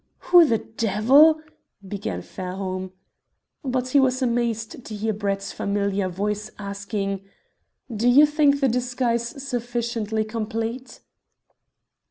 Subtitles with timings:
[0.29, 1.41] "Who the devil"
[1.87, 2.91] began Fairholme.
[3.63, 7.21] But he was amazed to hear Brett's familiar voice asking
[7.95, 11.01] "Do you think the disguise sufficiently complete?"